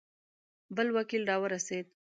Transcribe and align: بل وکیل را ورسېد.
بل 0.75 0.87
وکیل 0.97 1.23
را 1.29 1.35
ورسېد. 1.41 1.85